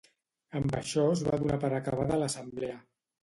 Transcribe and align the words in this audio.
Amb 0.59 0.71
això 0.77 1.03
es 1.17 1.21
va 1.27 1.37
donar 1.43 1.59
per 1.65 1.71
acabada 1.81 2.19
l'assemblea. 2.23 2.81